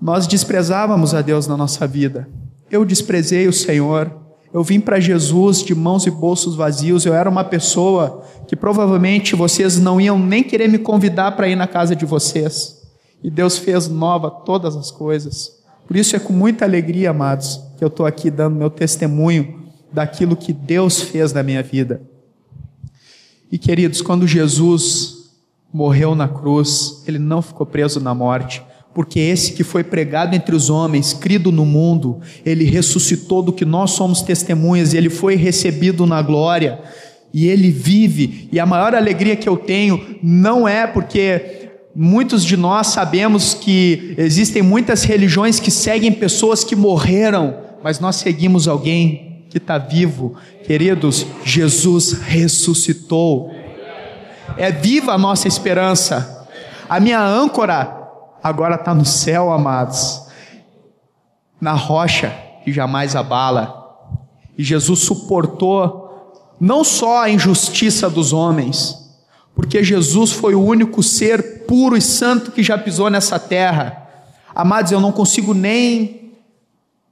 Nós 0.00 0.26
desprezávamos 0.26 1.14
a 1.14 1.20
Deus 1.20 1.46
na 1.46 1.56
nossa 1.56 1.86
vida. 1.86 2.28
Eu 2.70 2.84
desprezei 2.84 3.48
o 3.48 3.52
Senhor. 3.52 4.27
Eu 4.52 4.62
vim 4.62 4.80
para 4.80 4.98
Jesus 4.98 5.62
de 5.62 5.74
mãos 5.74 6.06
e 6.06 6.10
bolsos 6.10 6.56
vazios. 6.56 7.04
Eu 7.04 7.14
era 7.14 7.28
uma 7.28 7.44
pessoa 7.44 8.24
que 8.46 8.56
provavelmente 8.56 9.36
vocês 9.36 9.78
não 9.78 10.00
iam 10.00 10.18
nem 10.18 10.42
querer 10.42 10.68
me 10.68 10.78
convidar 10.78 11.32
para 11.32 11.48
ir 11.48 11.56
na 11.56 11.66
casa 11.66 11.94
de 11.94 12.06
vocês. 12.06 12.82
E 13.22 13.30
Deus 13.30 13.58
fez 13.58 13.88
nova 13.88 14.30
todas 14.30 14.76
as 14.76 14.90
coisas. 14.90 15.58
Por 15.86 15.96
isso 15.96 16.16
é 16.16 16.18
com 16.18 16.32
muita 16.32 16.64
alegria, 16.64 17.10
amados, 17.10 17.60
que 17.76 17.84
eu 17.84 17.88
estou 17.88 18.06
aqui 18.06 18.30
dando 18.30 18.56
meu 18.56 18.70
testemunho 18.70 19.58
daquilo 19.92 20.36
que 20.36 20.52
Deus 20.52 21.00
fez 21.00 21.32
na 21.32 21.42
minha 21.42 21.62
vida. 21.62 22.02
E 23.50 23.58
queridos, 23.58 24.02
quando 24.02 24.26
Jesus 24.26 25.30
morreu 25.72 26.14
na 26.14 26.28
cruz, 26.28 27.02
ele 27.06 27.18
não 27.18 27.40
ficou 27.40 27.66
preso 27.66 28.00
na 28.00 28.14
morte, 28.14 28.62
porque 28.98 29.20
esse 29.20 29.52
que 29.52 29.62
foi 29.62 29.84
pregado 29.84 30.34
entre 30.34 30.56
os 30.56 30.68
homens, 30.68 31.12
crido 31.12 31.52
no 31.52 31.64
mundo, 31.64 32.18
ele 32.44 32.64
ressuscitou 32.64 33.44
do 33.44 33.52
que 33.52 33.64
nós 33.64 33.92
somos 33.92 34.22
testemunhas, 34.22 34.92
e 34.92 34.96
ele 34.96 35.08
foi 35.08 35.36
recebido 35.36 36.04
na 36.04 36.20
glória, 36.20 36.80
e 37.32 37.46
ele 37.46 37.70
vive. 37.70 38.48
E 38.50 38.58
a 38.58 38.66
maior 38.66 38.96
alegria 38.96 39.36
que 39.36 39.48
eu 39.48 39.56
tenho 39.56 40.18
não 40.20 40.66
é 40.66 40.84
porque 40.84 41.68
muitos 41.94 42.44
de 42.44 42.56
nós 42.56 42.88
sabemos 42.88 43.54
que 43.54 44.16
existem 44.18 44.62
muitas 44.62 45.04
religiões 45.04 45.60
que 45.60 45.70
seguem 45.70 46.10
pessoas 46.10 46.64
que 46.64 46.74
morreram, 46.74 47.56
mas 47.84 48.00
nós 48.00 48.16
seguimos 48.16 48.66
alguém 48.66 49.44
que 49.48 49.58
está 49.58 49.78
vivo. 49.78 50.34
Queridos, 50.66 51.24
Jesus 51.44 52.14
ressuscitou. 52.14 53.48
É 54.56 54.72
viva 54.72 55.12
a 55.12 55.18
nossa 55.18 55.46
esperança. 55.46 56.48
A 56.88 56.98
minha 56.98 57.22
âncora 57.22 57.97
agora 58.42 58.76
está 58.76 58.94
no 58.94 59.04
céu, 59.04 59.50
amados, 59.50 60.22
na 61.60 61.72
rocha 61.72 62.34
que 62.64 62.72
jamais 62.72 63.16
abala. 63.16 63.74
E 64.56 64.62
Jesus 64.62 65.00
suportou 65.00 66.08
não 66.60 66.82
só 66.82 67.22
a 67.22 67.30
injustiça 67.30 68.10
dos 68.10 68.32
homens, 68.32 68.96
porque 69.54 69.82
Jesus 69.82 70.32
foi 70.32 70.54
o 70.54 70.62
único 70.62 71.02
ser 71.02 71.64
puro 71.66 71.96
e 71.96 72.02
santo 72.02 72.52
que 72.52 72.62
já 72.62 72.76
pisou 72.76 73.10
nessa 73.10 73.38
terra. 73.38 74.08
Amados, 74.54 74.92
eu 74.92 75.00
não 75.00 75.12
consigo 75.12 75.54
nem 75.54 76.32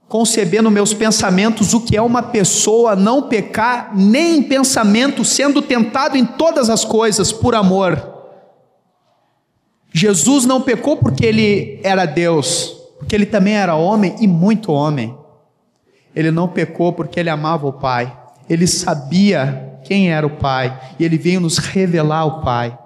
conceber 0.07 0.61
nos 0.61 0.71
meus 0.71 0.93
pensamentos 0.93 1.73
o 1.73 1.81
que 1.81 1.97
é 1.97 2.01
uma 2.01 2.23
pessoa 2.23 2.95
não 2.95 3.23
pecar, 3.23 3.91
nem 3.95 4.37
em 4.37 4.43
pensamento, 4.43 5.25
sendo 5.25 5.61
tentado 5.61 6.17
em 6.17 6.25
todas 6.25 6.69
as 6.69 6.85
coisas 6.85 7.31
por 7.31 7.53
amor. 7.53 8.16
Jesus 9.97 10.45
não 10.45 10.61
pecou 10.61 10.95
porque 10.95 11.25
ele 11.25 11.79
era 11.81 12.05
Deus, 12.05 12.77
porque 12.99 13.15
ele 13.15 13.25
também 13.25 13.55
era 13.55 13.73
homem 13.73 14.15
e 14.19 14.27
muito 14.27 14.71
homem. 14.71 15.17
Ele 16.15 16.29
não 16.29 16.47
pecou 16.47 16.93
porque 16.93 17.19
ele 17.19 17.31
amava 17.31 17.65
o 17.65 17.73
Pai. 17.73 18.15
Ele 18.47 18.67
sabia 18.67 19.79
quem 19.83 20.11
era 20.11 20.27
o 20.27 20.37
Pai 20.37 20.79
e 20.99 21.03
ele 21.03 21.17
veio 21.17 21.39
nos 21.39 21.57
revelar 21.57 22.25
o 22.25 22.41
Pai. 22.41 22.77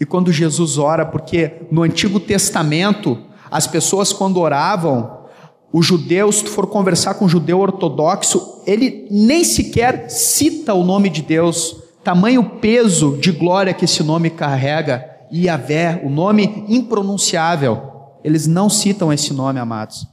E 0.00 0.06
quando 0.06 0.32
Jesus 0.32 0.78
ora, 0.78 1.04
porque 1.04 1.66
no 1.70 1.82
Antigo 1.82 2.18
Testamento, 2.18 3.18
as 3.50 3.66
pessoas 3.66 4.10
quando 4.10 4.40
oravam, 4.40 5.26
os 5.70 5.84
judeus, 5.84 6.36
se 6.36 6.44
tu 6.44 6.50
for 6.50 6.66
conversar 6.66 7.12
com 7.12 7.26
um 7.26 7.28
judeu 7.28 7.60
ortodoxo, 7.60 8.62
ele 8.66 9.06
nem 9.10 9.44
sequer 9.44 10.08
cita 10.08 10.72
o 10.72 10.82
nome 10.82 11.10
de 11.10 11.20
Deus, 11.20 11.76
tamanho 12.02 12.42
peso 12.42 13.18
de 13.20 13.30
glória 13.30 13.74
que 13.74 13.84
esse 13.84 14.02
nome 14.02 14.30
carrega, 14.30 15.13
Yahvé, 15.32 16.00
o 16.04 16.10
nome 16.10 16.64
impronunciável. 16.68 17.92
Eles 18.22 18.46
não 18.46 18.70
citam 18.70 19.12
esse 19.12 19.32
nome, 19.32 19.60
amados. 19.60 20.06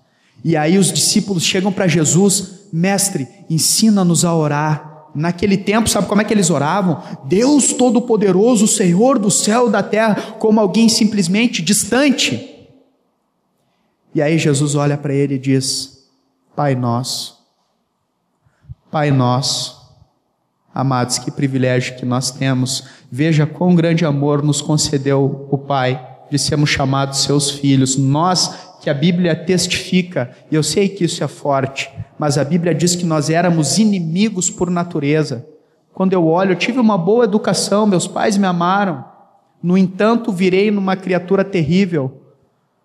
E 0.43 0.57
aí 0.57 0.77
os 0.77 0.91
discípulos 0.91 1.43
chegam 1.43 1.71
para 1.71 1.87
Jesus, 1.87 2.67
mestre, 2.73 3.27
ensina-nos 3.49 4.25
a 4.25 4.35
orar. 4.35 5.09
Naquele 5.13 5.57
tempo, 5.57 5.89
sabe 5.89 6.07
como 6.07 6.21
é 6.21 6.23
que 6.23 6.33
eles 6.33 6.49
oravam? 6.49 7.01
Deus 7.25 7.73
Todo-Poderoso, 7.73 8.67
Senhor 8.67 9.19
do 9.19 9.29
céu 9.29 9.67
e 9.67 9.71
da 9.71 9.83
terra, 9.83 10.35
como 10.39 10.59
alguém 10.59 10.87
simplesmente 10.87 11.61
distante. 11.61 12.49
E 14.15 14.21
aí 14.21 14.37
Jesus 14.37 14.75
olha 14.75 14.97
para 14.97 15.13
ele 15.13 15.35
e 15.35 15.39
diz: 15.39 16.07
Pai 16.55 16.75
nosso, 16.75 17.39
Pai 18.89 19.09
nosso, 19.09 19.80
amados, 20.73 21.17
que 21.19 21.31
privilégio 21.31 21.95
que 21.95 22.05
nós 22.05 22.31
temos. 22.31 22.85
Veja 23.11 23.45
quão 23.45 23.75
grande 23.75 24.05
amor 24.05 24.41
nos 24.41 24.61
concedeu 24.61 25.47
o 25.49 25.57
Pai 25.57 26.07
de 26.29 26.39
sermos 26.39 26.69
chamados 26.69 27.23
seus 27.23 27.51
filhos. 27.51 27.97
Nós 27.97 28.71
que 28.81 28.89
a 28.89 28.93
Bíblia 28.93 29.35
testifica, 29.35 30.31
e 30.49 30.55
eu 30.55 30.63
sei 30.63 30.89
que 30.89 31.03
isso 31.03 31.23
é 31.23 31.27
forte, 31.27 31.89
mas 32.17 32.37
a 32.37 32.43
Bíblia 32.43 32.73
diz 32.73 32.95
que 32.95 33.05
nós 33.05 33.29
éramos 33.29 33.77
inimigos 33.77 34.49
por 34.49 34.71
natureza. 34.71 35.45
Quando 35.93 36.13
eu 36.13 36.25
olho, 36.25 36.53
eu 36.53 36.55
tive 36.55 36.79
uma 36.79 36.97
boa 36.97 37.25
educação, 37.25 37.85
meus 37.85 38.07
pais 38.07 38.37
me 38.37 38.47
amaram. 38.47 39.05
No 39.61 39.77
entanto, 39.77 40.31
virei 40.31 40.71
numa 40.71 40.95
criatura 40.95 41.43
terrível, 41.43 42.23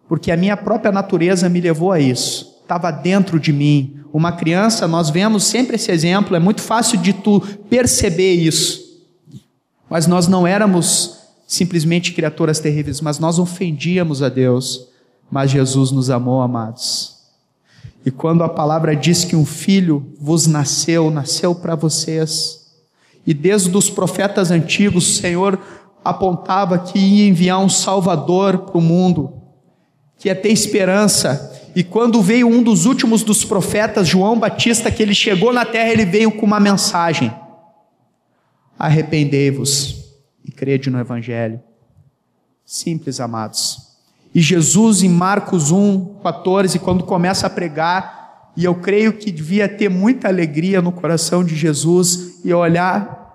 porque 0.07 0.31
a 0.31 0.37
minha 0.37 0.57
própria 0.57 0.93
natureza 0.93 1.49
me 1.49 1.61
levou 1.61 1.93
a 1.93 1.99
isso. 1.99 2.56
Estava 2.67 2.91
dentro 2.91 3.39
de 3.39 3.53
mim. 3.53 4.01
Uma 4.13 4.33
criança, 4.33 4.89
nós 4.89 5.09
vemos 5.09 5.45
sempre 5.45 5.77
esse 5.77 5.93
exemplo, 5.93 6.35
é 6.35 6.41
muito 6.41 6.61
fácil 6.61 6.99
de 6.99 7.13
tu 7.13 7.41
perceber 7.71 8.35
isso. 8.35 8.85
Mas 9.89 10.09
nós 10.09 10.27
não 10.27 10.45
éramos 10.45 11.21
simplesmente 11.47 12.13
criaturas 12.13 12.59
terríveis, 12.59 13.01
mas 13.01 13.21
nós 13.21 13.39
ofendíamos 13.39 14.21
a 14.21 14.29
Deus. 14.29 14.89
Mas 15.31 15.53
Jesus 15.53 15.93
nos 15.93 16.11
amou, 16.11 16.43
amados. 16.43 17.15
E 18.05 18.11
quando 18.11 18.43
a 18.43 18.49
palavra 18.49 18.97
diz 18.97 19.25
que 19.25 19.37
um 19.37 19.47
filho 19.47 20.13
vos 20.21 20.49
nasceu, 20.49 21.09
nasceu 21.09 21.55
para 21.55 21.77
vocês. 21.77 22.67
E 23.25 23.33
desde 23.33 23.77
os 23.77 23.89
profetas 23.89 24.51
antigos, 24.51 25.09
o 25.09 25.21
Senhor 25.21 25.61
apontava 26.05 26.81
que 26.81 26.99
ia 26.99 27.29
enviar 27.29 27.61
um 27.61 27.69
Salvador 27.69 28.59
para 28.59 28.79
o 28.79 28.81
mundo, 28.81 29.35
que 30.19 30.29
ia 30.29 30.35
ter 30.35 30.49
esperança. 30.49 31.56
E 31.77 31.85
quando 31.85 32.23
veio 32.23 32.49
um 32.49 32.63
dos 32.63 32.87
últimos 32.87 33.23
dos 33.23 33.45
profetas, 33.45 34.09
João 34.09 34.39
Batista, 34.39 34.91
que 34.91 35.03
ele 35.03 35.15
chegou 35.15 35.53
na 35.53 35.63
terra, 35.63 35.91
ele 35.91 36.07
veio 36.07 36.33
com 36.33 36.47
uma 36.47 36.59
mensagem: 36.59 37.31
Arrependei-vos 38.79 40.17
e 40.43 40.51
crede 40.51 40.89
no 40.89 40.99
Evangelho. 40.99 41.61
Simples, 42.65 43.21
amados. 43.21 43.95
E 44.35 44.41
Jesus, 44.41 45.03
em 45.03 45.11
Marcos 45.11 45.71
1, 45.71 46.21
14, 46.23 46.79
quando 46.79 47.05
começa 47.05 47.47
a 47.47 47.51
pregar, 47.51 48.53
e 48.57 48.65
eu 48.65 48.77
creio 48.77 49.13
que 49.13 49.31
devia 49.31 49.69
ter 49.69 49.91
muita 49.91 50.29
alegria 50.29 50.81
no 50.81 50.91
coração 50.91 51.45
de 51.45 51.55
Jesus 51.55 52.41
e 52.43 52.55
olhar 52.55 53.26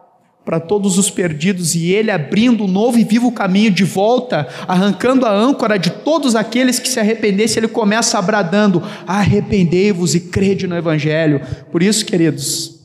para 0.52 0.60
todos 0.60 0.98
os 0.98 1.10
perdidos 1.10 1.76
e 1.76 1.94
ele 1.94 2.12
abrindo 2.12 2.66
um 2.66 2.68
novo 2.68 3.00
e 3.00 3.06
vivo 3.06 3.32
caminho 3.32 3.72
de 3.72 3.86
volta, 3.86 4.50
arrancando 4.68 5.26
a 5.26 5.32
âncora 5.32 5.80
de 5.80 5.90
todos 5.90 6.36
aqueles 6.36 6.78
que 6.78 6.90
se 6.90 7.00
arrependessem, 7.00 7.62
ele 7.62 7.70
começa 7.70 8.22
bradando: 8.22 8.84
arrependei-vos 9.08 10.14
e 10.14 10.20
crede 10.20 10.68
no 10.68 10.76
Evangelho. 10.76 11.40
Por 11.72 11.82
isso, 11.82 12.06
queridos, 12.06 12.82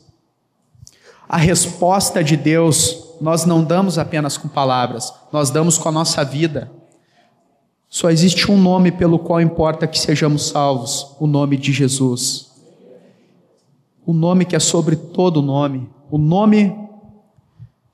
a 1.27 1.35
resposta 1.35 2.23
de 2.23 2.37
Deus 2.37 3.17
nós 3.19 3.43
não 3.43 3.61
damos 3.61 3.97
apenas 3.97 4.37
com 4.37 4.47
palavras, 4.47 5.13
nós 5.33 5.49
damos 5.49 5.77
com 5.77 5.89
a 5.89 5.91
nossa 5.91 6.23
vida. 6.23 6.71
Só 7.89 8.09
existe 8.09 8.49
um 8.49 8.57
nome 8.57 8.93
pelo 8.93 9.19
qual 9.19 9.41
importa 9.41 9.85
que 9.85 9.99
sejamos 9.99 10.47
salvos: 10.47 11.17
o 11.19 11.27
nome 11.27 11.57
de 11.57 11.73
Jesus. 11.73 12.49
O 14.05 14.13
nome 14.13 14.45
que 14.45 14.55
é 14.55 14.59
sobre 14.59 14.95
todo 14.95 15.41
nome. 15.41 15.89
O 16.09 16.17
nome 16.17 16.86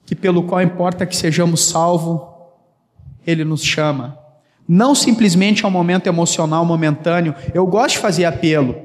que 0.05 0.15
pelo 0.15 0.43
qual 0.43 0.61
importa 0.61 1.05
que 1.05 1.15
sejamos 1.15 1.65
salvos, 1.65 2.21
Ele 3.25 3.43
nos 3.43 3.63
chama. 3.63 4.17
Não 4.67 4.95
simplesmente 4.95 5.65
é 5.65 5.67
um 5.67 5.71
momento 5.71 6.07
emocional 6.07 6.65
momentâneo. 6.65 7.35
Eu 7.53 7.65
gosto 7.65 7.95
de 7.95 7.99
fazer 7.99 8.25
apelo, 8.25 8.75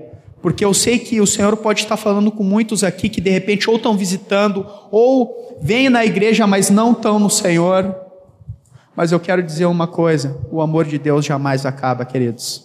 porque 0.42 0.64
eu 0.64 0.75
sei 0.75 0.98
que 0.98 1.20
o 1.20 1.26
Senhor 1.26 1.56
pode 1.56 1.80
estar 1.80 1.96
falando 1.96 2.30
com 2.30 2.42
muitos 2.42 2.82
aqui 2.82 3.08
que 3.08 3.20
de 3.20 3.30
repente 3.30 3.68
ou 3.68 3.76
estão 3.76 3.96
visitando, 3.96 4.66
ou 4.90 5.58
vêm 5.60 5.88
na 5.88 6.04
igreja, 6.04 6.46
mas 6.46 6.70
não 6.70 6.92
estão 6.92 7.18
no 7.18 7.30
Senhor 7.30 8.08
mas 8.98 9.12
eu 9.12 9.20
quero 9.20 9.44
dizer 9.44 9.66
uma 9.66 9.87
coisa: 9.87 10.37
o 10.50 10.60
amor 10.60 10.84
de 10.84 10.98
Deus 10.98 11.25
jamais 11.25 11.64
acaba, 11.64 12.04
queridos. 12.04 12.64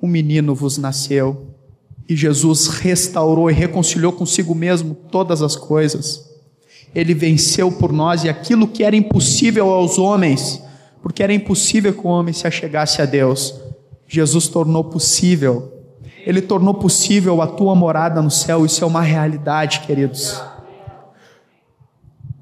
Um 0.00 0.08
menino 0.08 0.54
vos 0.54 0.78
nasceu 0.78 1.54
e 2.08 2.16
Jesus 2.16 2.68
restaurou 2.68 3.50
e 3.50 3.52
reconciliou 3.52 4.10
consigo 4.10 4.54
mesmo 4.54 4.94
todas 4.94 5.42
as 5.42 5.54
coisas. 5.54 6.27
Ele 6.94 7.14
venceu 7.14 7.70
por 7.70 7.92
nós 7.92 8.24
e 8.24 8.28
aquilo 8.28 8.66
que 8.66 8.82
era 8.82 8.96
impossível 8.96 9.70
aos 9.70 9.98
homens, 9.98 10.62
porque 11.02 11.22
era 11.22 11.32
impossível 11.32 11.92
que 11.92 12.06
o 12.06 12.10
homem 12.10 12.32
se 12.32 12.46
achegasse 12.46 13.00
a 13.00 13.04
Deus, 13.04 13.54
Jesus 14.06 14.48
tornou 14.48 14.84
possível. 14.84 15.72
Ele 16.26 16.42
tornou 16.42 16.74
possível 16.74 17.40
a 17.40 17.46
tua 17.46 17.74
morada 17.74 18.20
no 18.20 18.30
céu, 18.30 18.66
isso 18.66 18.82
é 18.82 18.86
uma 18.86 19.02
realidade, 19.02 19.80
queridos 19.80 20.40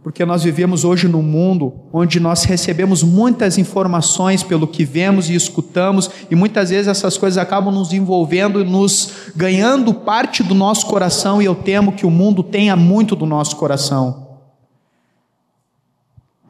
porque 0.06 0.24
nós 0.24 0.44
vivemos 0.44 0.84
hoje 0.84 1.08
num 1.08 1.20
mundo 1.20 1.80
onde 1.92 2.20
nós 2.20 2.44
recebemos 2.44 3.02
muitas 3.02 3.58
informações 3.58 4.40
pelo 4.40 4.64
que 4.64 4.84
vemos 4.84 5.28
e 5.28 5.34
escutamos, 5.34 6.08
e 6.30 6.36
muitas 6.36 6.70
vezes 6.70 6.86
essas 6.86 7.18
coisas 7.18 7.36
acabam 7.38 7.74
nos 7.74 7.92
envolvendo 7.92 8.60
e 8.60 8.64
nos 8.64 9.32
ganhando 9.34 9.92
parte 9.92 10.44
do 10.44 10.54
nosso 10.54 10.86
coração, 10.86 11.42
e 11.42 11.44
eu 11.44 11.56
temo 11.56 11.90
que 11.90 12.06
o 12.06 12.10
mundo 12.10 12.44
tenha 12.44 12.76
muito 12.76 13.16
do 13.16 13.26
nosso 13.26 13.56
coração. 13.56 14.25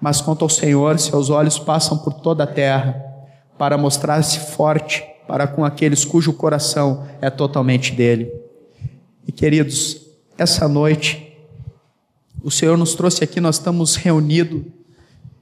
Mas 0.06 0.20
quanto 0.20 0.44
ao 0.44 0.48
Senhor, 0.48 1.00
seus 1.00 1.30
olhos 1.30 1.58
passam 1.58 1.98
por 1.98 2.12
toda 2.12 2.44
a 2.44 2.46
terra 2.46 2.94
para 3.58 3.76
mostrar-se 3.76 4.38
forte 4.38 5.04
para 5.26 5.48
com 5.48 5.64
aqueles 5.64 6.04
cujo 6.04 6.32
coração 6.32 7.08
é 7.20 7.28
totalmente 7.28 7.90
dele. 7.90 8.32
E 9.26 9.32
queridos, 9.32 10.00
essa 10.38 10.68
noite 10.68 11.36
o 12.40 12.52
Senhor 12.52 12.78
nos 12.78 12.94
trouxe 12.94 13.24
aqui, 13.24 13.40
nós 13.40 13.56
estamos 13.56 13.96
reunidos 13.96 14.62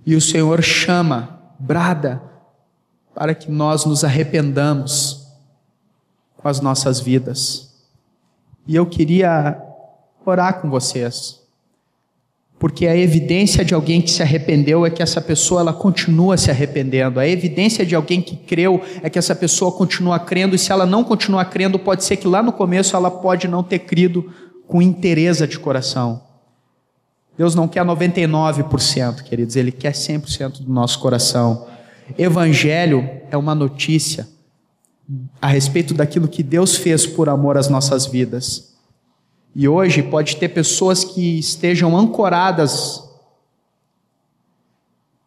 e 0.06 0.16
o 0.16 0.20
Senhor 0.20 0.62
chama, 0.62 1.40
brada, 1.58 2.22
para 3.14 3.34
que 3.34 3.50
nós 3.50 3.84
nos 3.84 4.02
arrependamos 4.02 5.26
com 6.38 6.48
as 6.48 6.62
nossas 6.62 7.00
vidas. 7.00 7.70
E 8.66 8.74
eu 8.74 8.86
queria 8.86 9.62
orar 10.24 10.62
com 10.62 10.70
vocês, 10.70 11.43
porque 12.64 12.86
a 12.86 12.96
evidência 12.96 13.62
de 13.62 13.74
alguém 13.74 14.00
que 14.00 14.10
se 14.10 14.22
arrependeu 14.22 14.86
é 14.86 14.90
que 14.90 15.02
essa 15.02 15.20
pessoa 15.20 15.60
ela 15.60 15.72
continua 15.74 16.38
se 16.38 16.50
arrependendo. 16.50 17.20
A 17.20 17.28
evidência 17.28 17.84
de 17.84 17.94
alguém 17.94 18.22
que 18.22 18.36
creu 18.36 18.82
é 19.02 19.10
que 19.10 19.18
essa 19.18 19.34
pessoa 19.34 19.70
continua 19.70 20.18
crendo, 20.18 20.56
e 20.56 20.58
se 20.58 20.72
ela 20.72 20.86
não 20.86 21.04
continuar 21.04 21.44
crendo, 21.44 21.78
pode 21.78 22.04
ser 22.04 22.16
que 22.16 22.26
lá 22.26 22.42
no 22.42 22.54
começo 22.54 22.96
ela 22.96 23.10
pode 23.10 23.46
não 23.46 23.62
ter 23.62 23.80
crido 23.80 24.32
com 24.66 24.80
interesse 24.80 25.46
de 25.46 25.58
coração. 25.58 26.22
Deus 27.36 27.54
não 27.54 27.68
quer 27.68 27.84
99%, 27.84 29.24
queridos, 29.24 29.56
Ele 29.56 29.70
quer 29.70 29.92
100% 29.92 30.62
do 30.62 30.72
nosso 30.72 30.98
coração. 31.00 31.66
Evangelho 32.16 33.06
é 33.30 33.36
uma 33.36 33.54
notícia 33.54 34.26
a 35.38 35.48
respeito 35.48 35.92
daquilo 35.92 36.28
que 36.28 36.42
Deus 36.42 36.76
fez 36.76 37.04
por 37.06 37.28
amor 37.28 37.58
às 37.58 37.68
nossas 37.68 38.06
vidas. 38.06 38.73
E 39.54 39.68
hoje 39.68 40.02
pode 40.02 40.36
ter 40.36 40.48
pessoas 40.48 41.04
que 41.04 41.38
estejam 41.38 41.96
ancoradas. 41.96 43.08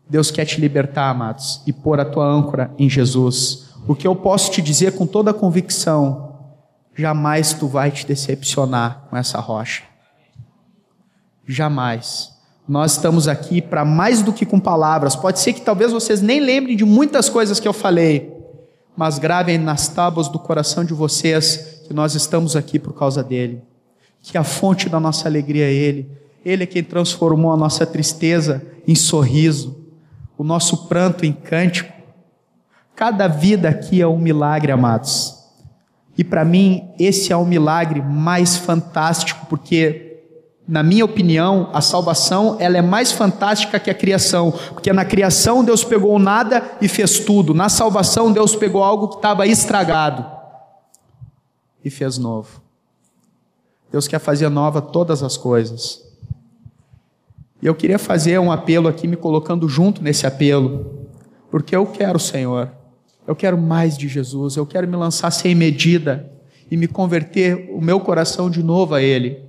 Deus 0.09 0.29
quer 0.29 0.45
te 0.45 0.59
libertar, 0.59 1.09
amados, 1.09 1.61
e 1.65 1.71
pôr 1.71 1.99
a 1.99 2.05
tua 2.05 2.25
âncora 2.25 2.73
em 2.77 2.89
Jesus. 2.89 3.67
O 3.87 3.95
que 3.95 4.05
eu 4.05 4.15
posso 4.15 4.51
te 4.51 4.61
dizer 4.61 4.93
com 4.97 5.07
toda 5.07 5.31
a 5.31 5.33
convicção, 5.33 6.35
jamais 6.93 7.53
tu 7.53 7.67
vai 7.67 7.89
te 7.89 8.05
decepcionar 8.05 9.05
com 9.09 9.15
essa 9.15 9.39
rocha. 9.39 9.83
Jamais. 11.47 12.33
Nós 12.67 12.93
estamos 12.93 13.29
aqui 13.29 13.61
para 13.61 13.85
mais 13.85 14.21
do 14.21 14.33
que 14.33 14.45
com 14.45 14.59
palavras. 14.59 15.15
Pode 15.15 15.39
ser 15.39 15.53
que 15.53 15.61
talvez 15.61 15.93
vocês 15.93 16.21
nem 16.21 16.41
lembrem 16.41 16.75
de 16.75 16.83
muitas 16.83 17.29
coisas 17.29 17.61
que 17.61 17.67
eu 17.67 17.71
falei, 17.71 18.33
mas 18.95 19.17
gravem 19.17 19.57
nas 19.57 19.87
tábuas 19.87 20.27
do 20.27 20.37
coração 20.37 20.83
de 20.83 20.93
vocês 20.93 21.81
que 21.87 21.93
nós 21.93 22.13
estamos 22.13 22.57
aqui 22.57 22.77
por 22.77 22.91
causa 22.91 23.23
dele. 23.23 23.63
Que 24.27 24.37
a 24.37 24.43
fonte 24.43 24.89
da 24.89 24.99
nossa 24.99 25.25
alegria 25.27 25.65
é 25.65 25.73
ele. 25.73 26.11
Ele 26.43 26.63
é 26.63 26.67
quem 26.67 26.83
transformou 26.83 27.53
a 27.53 27.57
nossa 27.57 27.85
tristeza 27.85 28.61
em 28.85 28.93
sorriso, 28.93 29.85
o 30.37 30.43
nosso 30.43 30.87
pranto 30.87 31.25
em 31.25 31.31
cântico. 31.31 31.91
Cada 32.93 33.27
vida 33.27 33.69
aqui 33.69 34.01
é 34.01 34.07
um 34.07 34.19
milagre, 34.19 34.71
amados. 34.71 35.33
E 36.17 36.25
para 36.25 36.43
mim, 36.43 36.89
esse 36.99 37.31
é 37.31 37.37
o 37.37 37.45
milagre 37.45 38.01
mais 38.01 38.57
fantástico, 38.57 39.45
porque 39.47 40.03
na 40.67 40.83
minha 40.83 41.05
opinião, 41.05 41.69
a 41.71 41.79
salvação 41.79 42.57
ela 42.59 42.77
é 42.77 42.81
mais 42.81 43.13
fantástica 43.13 43.79
que 43.79 43.89
a 43.89 43.93
criação, 43.93 44.51
porque 44.73 44.91
na 44.91 45.05
criação 45.05 45.63
Deus 45.63 45.85
pegou 45.85 46.19
nada 46.19 46.61
e 46.81 46.89
fez 46.89 47.19
tudo. 47.19 47.53
Na 47.53 47.69
salvação 47.69 48.29
Deus 48.33 48.53
pegou 48.53 48.83
algo 48.83 49.07
que 49.07 49.15
estava 49.15 49.47
estragado 49.47 50.25
e 51.85 51.89
fez 51.89 52.17
novo. 52.17 52.66
Deus 53.97 54.07
quer 54.07 54.19
fazer 54.19 54.47
nova 54.47 54.79
todas 54.79 55.23
as 55.23 55.37
coisas. 55.37 56.03
E 57.59 57.65
eu 57.65 57.73
queria 57.73 57.97
fazer 57.97 58.39
um 58.39 58.51
apelo 58.51 58.87
aqui, 58.87 59.07
me 59.07 59.15
colocando 59.15 59.67
junto 59.67 60.03
nesse 60.03 60.27
apelo, 60.27 61.07
porque 61.49 61.75
eu 61.75 61.83
quero, 61.83 62.19
Senhor, 62.19 62.71
eu 63.25 63.35
quero 63.35 63.57
mais 63.57 63.97
de 63.97 64.07
Jesus, 64.07 64.55
eu 64.55 64.67
quero 64.67 64.87
me 64.87 64.95
lançar 64.95 65.31
sem 65.31 65.55
medida 65.55 66.31
e 66.69 66.77
me 66.77 66.87
converter 66.87 67.71
o 67.71 67.81
meu 67.81 67.99
coração 67.99 68.51
de 68.51 68.61
novo 68.61 68.93
a 68.93 69.01
Ele. 69.01 69.41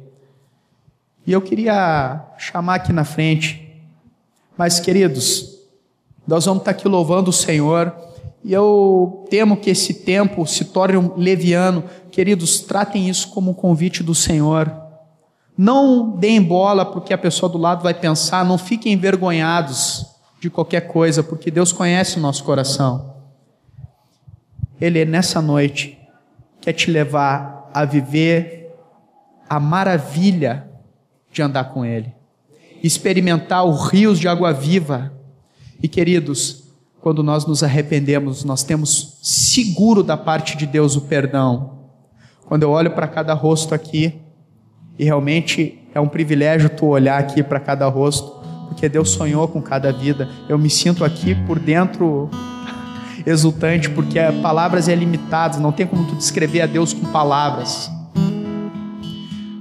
E 1.27 1.33
eu 1.33 1.43
queria 1.43 2.25
chamar 2.39 2.77
aqui 2.77 2.91
na 2.91 3.05
frente, 3.05 3.79
mas 4.57 4.81
queridos, 4.81 5.59
nós 6.27 6.47
vamos 6.47 6.63
estar 6.63 6.71
aqui 6.71 6.89
louvando 6.89 7.29
o 7.29 7.35
Senhor, 7.35 7.95
e 8.43 8.51
eu 8.51 9.27
temo 9.29 9.59
que 9.59 9.69
esse 9.69 9.93
tempo 9.93 10.47
se 10.47 10.65
torne 10.65 10.97
um 10.97 11.17
leviano. 11.17 11.85
Queridos, 12.19 12.59
tratem 12.59 13.09
isso 13.09 13.29
como 13.29 13.53
um 13.53 13.55
convite 13.55 14.03
do 14.03 14.13
Senhor. 14.13 14.69
Não 15.57 16.17
deem 16.17 16.43
bola 16.43 16.85
para 16.85 16.99
o 16.99 17.01
que 17.01 17.15
a 17.15 17.19
pessoa 17.19 17.49
do 17.49 17.57
lado 17.57 17.85
vai 17.85 17.95
pensar, 17.95 18.45
não 18.45 18.59
fiquem 18.59 18.93
envergonhados 18.93 20.05
de 20.41 20.51
qualquer 20.51 20.89
coisa, 20.89 21.23
porque 21.23 21.49
Deus 21.49 21.71
conhece 21.71 22.19
o 22.19 22.21
nosso 22.21 22.43
coração. 22.43 23.15
Ele, 24.81 25.05
nessa 25.05 25.41
noite, 25.41 25.97
quer 26.61 26.73
te 26.73 26.91
levar 26.91 27.71
a 27.73 27.85
viver 27.85 28.75
a 29.49 29.61
maravilha 29.61 30.69
de 31.31 31.41
andar 31.41 31.73
com 31.73 31.85
Ele, 31.85 32.13
experimentar 32.83 33.65
os 33.65 33.93
rios 33.93 34.19
de 34.19 34.27
água 34.27 34.53
viva. 34.53 35.13
E 35.81 35.87
queridos, 35.87 36.65
quando 37.01 37.23
nós 37.23 37.47
nos 37.47 37.63
arrependemos, 37.63 38.43
nós 38.43 38.65
temos 38.65 39.21
seguro 39.23 40.03
da 40.03 40.17
parte 40.17 40.57
de 40.57 40.67
Deus 40.67 40.97
o 40.97 41.03
perdão. 41.03 41.78
Quando 42.49 42.63
eu 42.63 42.71
olho 42.71 42.93
para 42.93 43.07
cada 43.07 43.35
rosto 43.35 43.75
aqui, 43.75 44.15
e 44.99 45.05
realmente 45.05 45.79
é 45.95 46.01
um 46.01 46.09
privilégio 46.09 46.71
tu 46.71 46.87
olhar 46.87 47.21
aqui 47.21 47.43
para 47.43 47.61
cada 47.61 47.87
rosto, 47.89 48.43
porque 48.67 48.89
Deus 48.89 49.11
sonhou 49.11 49.47
com 49.47 49.61
cada 49.61 49.93
vida. 49.93 50.27
Eu 50.49 50.59
me 50.59 50.71
sinto 50.71 51.05
aqui 51.05 51.35
por 51.47 51.59
dentro 51.59 52.31
exultante, 53.27 53.91
porque 53.91 54.19
palavras 54.41 54.89
é 54.89 54.95
limitadas, 54.95 55.61
não 55.61 55.71
tem 55.71 55.87
como 55.87 56.07
tu 56.07 56.17
descrever 56.17 56.63
a 56.63 56.67
Deus 56.67 56.95
com 56.95 57.05
palavras. 57.13 57.91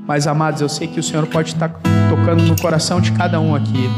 Mas, 0.08 0.26
amados, 0.26 0.62
eu 0.62 0.70
sei 0.70 0.88
que 0.88 1.02
o 1.02 1.04
Senhor 1.04 1.28
pode 1.28 1.50
estar 1.50 1.68
tocando 2.10 2.42
no 2.44 2.56
coração 2.62 3.02
de 3.02 3.12
cada 3.12 3.38
um 3.42 3.54
aqui. 3.54 3.90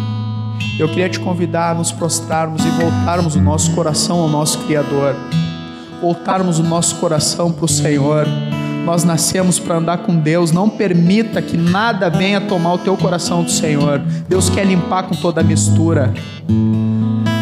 Eu 0.79 0.89
queria 0.89 1.07
te 1.07 1.19
convidar 1.19 1.69
a 1.69 1.73
nos 1.75 1.91
prostrarmos 1.91 2.65
e 2.65 2.69
voltarmos 2.69 3.35
o 3.35 3.41
nosso 3.41 3.71
coração 3.75 4.19
ao 4.19 4.27
nosso 4.27 4.57
Criador, 4.65 5.15
voltarmos 6.01 6.57
o 6.57 6.63
nosso 6.63 6.95
coração 6.95 7.51
para 7.51 7.65
o 7.65 7.67
Senhor. 7.67 8.25
Nós 8.85 9.03
nascemos 9.03 9.59
para 9.59 9.77
andar 9.77 9.99
com 9.99 10.15
Deus. 10.15 10.51
Não 10.51 10.69
permita 10.69 11.41
que 11.41 11.55
nada 11.55 12.09
venha 12.09 12.41
tomar 12.41 12.73
o 12.73 12.77
teu 12.77 12.97
coração 12.97 13.43
do 13.43 13.51
Senhor. 13.51 13.99
Deus 14.27 14.49
quer 14.49 14.65
limpar 14.65 15.03
com 15.03 15.15
toda 15.15 15.41
a 15.41 15.43
mistura. 15.43 16.13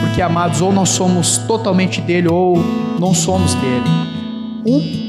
Porque, 0.02 0.22
amados, 0.22 0.62
ou 0.62 0.74
nós 0.74 0.90
somos 0.90 1.38
totalmente 1.40 2.02
dele 2.02 2.28
ou 2.28 2.58
não 3.00 3.14
somos 3.14 3.54
dele. 3.56 3.90
Um 4.66 5.08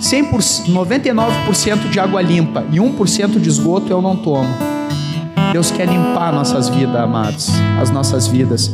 100%, 0.00 0.66
99% 0.66 1.90
de 1.90 2.00
água 2.00 2.20
limpa 2.20 2.64
e 2.72 2.76
1% 2.76 3.40
de 3.40 3.48
esgoto 3.48 3.90
eu 3.90 4.02
não 4.02 4.16
tomo. 4.16 4.48
Deus 5.52 5.70
quer 5.70 5.86
limpar 5.86 6.32
nossas 6.32 6.68
vidas, 6.68 6.96
amados, 6.96 7.50
as 7.80 7.90
nossas 7.90 8.26
vidas. 8.26 8.70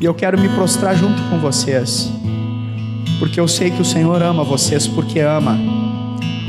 E 0.00 0.04
eu 0.04 0.14
quero 0.14 0.38
me 0.38 0.48
prostrar 0.50 0.96
junto 0.96 1.22
com 1.30 1.38
vocês, 1.38 2.10
porque 3.22 3.38
eu 3.38 3.46
sei 3.46 3.70
que 3.70 3.80
o 3.80 3.84
Senhor 3.84 4.20
ama 4.20 4.42
vocês, 4.42 4.88
porque 4.88 5.20
ama. 5.20 5.56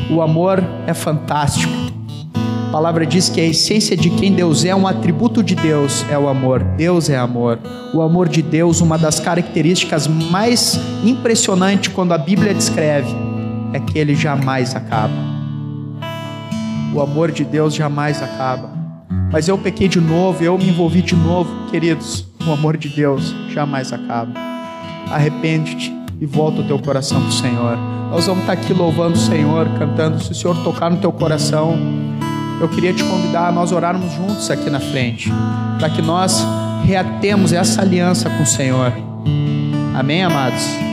O 0.10 0.24
amor 0.24 0.64
é 0.88 0.94
fantástico. 0.96 1.72
A 2.68 2.72
palavra 2.72 3.06
diz 3.06 3.30
que 3.30 3.40
a 3.40 3.46
essência 3.46 3.96
de 3.96 4.10
quem 4.10 4.34
Deus 4.34 4.66
é, 4.66 4.74
um 4.74 4.88
atributo 4.88 5.44
de 5.44 5.54
Deus 5.54 6.04
é 6.10 6.18
o 6.18 6.28
amor. 6.28 6.64
Deus 6.76 7.12
é 7.12 7.16
amor. 7.16 7.60
O 7.94 8.02
amor 8.02 8.28
de 8.28 8.42
Deus, 8.42 8.82
uma 8.82 8.98
das 8.98 9.20
características 9.20 10.08
mais 10.08 10.80
impressionantes 11.06 11.94
quando 11.94 12.12
a 12.12 12.18
Bíblia 12.18 12.56
descreve, 12.56 13.16
é 13.72 13.80
que 13.80 14.00
ele 14.00 14.16
jamais 14.16 14.76
acaba. 14.76 15.14
O 16.92 17.00
amor 17.00 17.32
de 17.32 17.46
Deus 17.46 17.76
jamais 17.76 18.20
acaba. 18.20 18.72
Mas 19.32 19.48
eu 19.48 19.60
pequei 19.60 19.88
de 19.88 20.02
novo, 20.02 20.44
eu 20.44 20.58
me 20.58 20.70
envolvi 20.70 21.04
de 21.04 21.16
novo, 21.16 21.70
queridos. 21.70 22.26
O 22.48 22.52
amor 22.52 22.78
de 22.78 22.90
Deus 22.90 23.32
jamais 23.54 23.94
acaba. 23.94 24.34
Arrepende-te 25.12 26.03
e 26.24 26.26
volta 26.26 26.62
o 26.62 26.64
teu 26.64 26.80
coração 26.80 27.20
para 27.20 27.30
o 27.30 27.34
Senhor. 27.34 27.78
Nós 28.10 28.26
vamos 28.26 28.44
estar 28.44 28.54
aqui 28.54 28.72
louvando 28.72 29.16
o 29.16 29.20
Senhor, 29.20 29.68
cantando. 29.78 30.24
Se 30.24 30.32
o 30.32 30.36
Senhor 30.36 30.56
tocar 30.64 30.90
no 30.90 30.96
teu 30.96 31.12
coração, 31.12 31.78
eu 32.62 32.70
queria 32.70 32.94
te 32.94 33.04
convidar 33.04 33.50
a 33.50 33.52
nós 33.52 33.74
orarmos 33.74 34.10
juntos 34.14 34.50
aqui 34.50 34.70
na 34.70 34.80
frente, 34.80 35.30
para 35.78 35.90
que 35.90 36.02
nós 36.02 36.46
reatemos 36.86 37.52
essa 37.52 37.82
aliança 37.82 38.30
com 38.30 38.44
o 38.44 38.48
Senhor. 38.48 38.94
Amém, 39.94 40.24
amados? 40.24 40.93